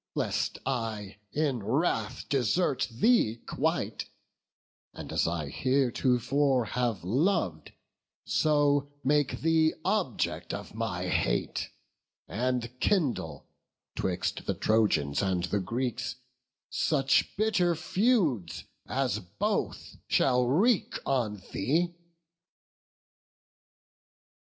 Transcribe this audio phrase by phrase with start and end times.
[0.15, 4.09] lest I in wrath Desert thee quite,
[4.95, 7.71] and as I heretofore Have lov'd,
[8.25, 11.69] so make thee object of my hate;
[12.27, 13.45] And kindle,
[13.95, 16.15] 'twixt the Trojans and the Greeks,
[16.71, 21.93] Such bitter feuds, as both shall wreak on thee."